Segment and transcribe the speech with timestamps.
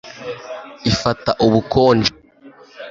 [0.91, 2.11] Ifata ubukonje